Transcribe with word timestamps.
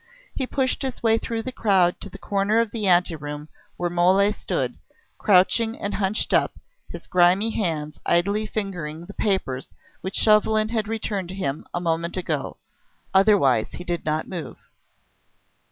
He 0.33 0.47
pushed 0.47 0.81
his 0.81 1.03
way 1.03 1.19
through 1.19 1.43
the 1.43 1.51
crowd 1.51 2.01
to 2.01 2.09
the 2.09 2.17
corner 2.17 2.59
of 2.59 2.71
the 2.71 2.87
anteroom 2.87 3.49
where 3.77 3.87
Mole 3.91 4.33
stood, 4.33 4.79
crouching 5.19 5.77
and 5.79 5.93
hunched 5.93 6.33
up, 6.33 6.55
his 6.89 7.05
grimy 7.05 7.51
hands 7.51 7.99
idly 8.03 8.47
fingering 8.47 9.05
the 9.05 9.13
papers 9.13 9.75
which 10.01 10.15
Chauvelin 10.15 10.69
had 10.69 10.87
returned 10.87 11.29
to 11.29 11.35
him 11.35 11.67
a 11.71 11.79
moment 11.79 12.17
ago. 12.17 12.57
Otherwise 13.13 13.73
he 13.73 13.83
did 13.83 14.03
not 14.03 14.27
move. 14.27 14.57